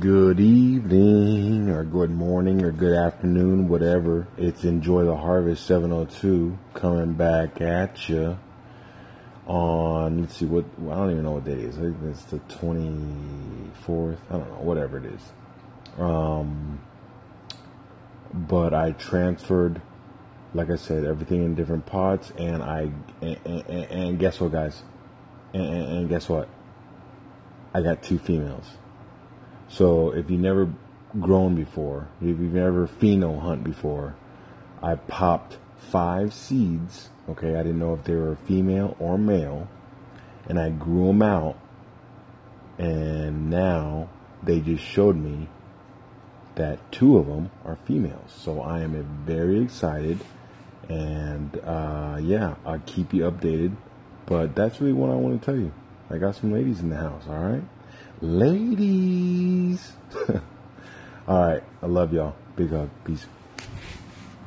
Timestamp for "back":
7.12-7.60